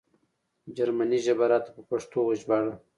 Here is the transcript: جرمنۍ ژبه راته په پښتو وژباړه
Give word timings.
جرمنۍ 0.75 1.19
ژبه 1.25 1.45
راته 1.51 1.69
په 1.75 1.81
پښتو 1.89 2.17
وژباړه 2.23 2.73